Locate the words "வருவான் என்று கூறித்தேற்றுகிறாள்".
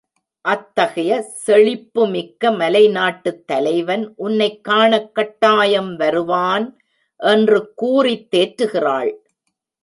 5.95-9.11